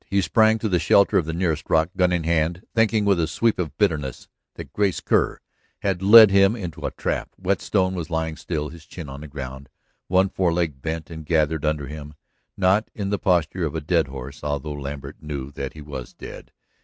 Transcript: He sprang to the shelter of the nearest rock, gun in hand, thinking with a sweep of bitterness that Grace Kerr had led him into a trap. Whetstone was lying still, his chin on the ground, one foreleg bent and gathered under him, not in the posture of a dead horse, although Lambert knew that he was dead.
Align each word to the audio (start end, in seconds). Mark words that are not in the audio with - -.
He 0.07 0.19
sprang 0.21 0.57
to 0.57 0.67
the 0.67 0.79
shelter 0.79 1.19
of 1.19 1.27
the 1.27 1.31
nearest 1.31 1.69
rock, 1.69 1.91
gun 1.95 2.11
in 2.11 2.23
hand, 2.23 2.65
thinking 2.73 3.05
with 3.05 3.19
a 3.19 3.27
sweep 3.27 3.59
of 3.59 3.77
bitterness 3.77 4.27
that 4.55 4.73
Grace 4.73 4.99
Kerr 4.99 5.37
had 5.81 6.01
led 6.01 6.31
him 6.31 6.55
into 6.55 6.87
a 6.87 6.89
trap. 6.89 7.29
Whetstone 7.37 7.93
was 7.93 8.09
lying 8.09 8.35
still, 8.35 8.69
his 8.69 8.87
chin 8.87 9.09
on 9.09 9.21
the 9.21 9.27
ground, 9.27 9.69
one 10.07 10.29
foreleg 10.29 10.81
bent 10.81 11.11
and 11.11 11.23
gathered 11.23 11.63
under 11.65 11.85
him, 11.85 12.15
not 12.57 12.89
in 12.95 13.11
the 13.11 13.19
posture 13.19 13.63
of 13.63 13.75
a 13.75 13.79
dead 13.79 14.07
horse, 14.07 14.43
although 14.43 14.73
Lambert 14.73 15.17
knew 15.21 15.51
that 15.51 15.73
he 15.73 15.81
was 15.83 16.13
dead. 16.15 16.51